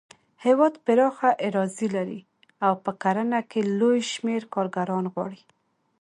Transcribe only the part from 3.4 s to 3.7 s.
کې